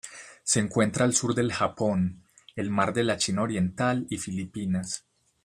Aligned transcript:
Se 0.43 0.59
encuentra 0.59 1.05
al 1.05 1.13
sur 1.13 1.35
del 1.35 1.53
Japón, 1.53 2.23
el 2.55 2.71
Mar 2.71 2.91
de 2.91 3.03
la 3.03 3.17
China 3.17 3.43
Oriental 3.43 4.07
y 4.09 4.17
Filipinas. 4.17 5.05